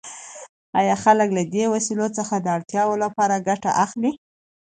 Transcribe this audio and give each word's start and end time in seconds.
آیا 0.79 0.95
خلک 1.03 1.29
له 1.37 1.43
دې 1.53 1.63
وسایلو 1.73 2.07
څخه 2.17 2.35
د 2.39 2.47
اړتیاوو 2.57 3.01
لپاره 3.03 3.43
ګټه 3.49 3.71
اخلي؟ 3.85 4.11